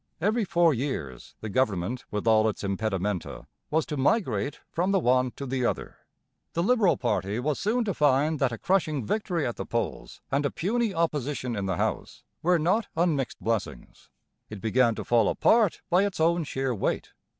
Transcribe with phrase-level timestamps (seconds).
[0.19, 5.29] Every four years the government with all its impedimenta was to migrate from the one
[5.35, 5.97] to the other.
[6.53, 10.43] The Liberal party was soon to find that a crushing victory at the polls and
[10.43, 14.09] a puny opposition in the House were not unmixed blessings.
[14.49, 17.11] It began to fall apart by its own sheer weight.